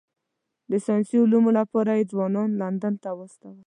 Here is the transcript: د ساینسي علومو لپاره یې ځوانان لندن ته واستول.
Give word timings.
د 0.69 0.71
ساینسي 0.85 1.15
علومو 1.23 1.51
لپاره 1.59 1.91
یې 1.97 2.09
ځوانان 2.11 2.49
لندن 2.61 2.93
ته 3.03 3.09
واستول. 3.17 3.57